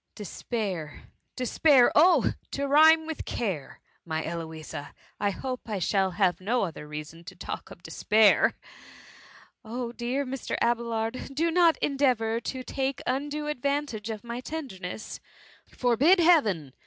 [0.15, 4.95] ''"Despair— despair: oh I to rhyme with care, my Eloisa.
[5.19, 8.55] I hope I shall have, no other reason to talk of despair.*"
[9.61, 9.71] VOL.
[9.73, 9.77] I.
[9.77, 9.87] I 170 THE MUMMT.
[9.87, 10.57] ^ Ob dear, Mr.
[10.59, 15.19] Abelard, do not endeavour to take undue advantage of my tenderness.'*^"
[15.71, 16.73] Forbtd) Heaven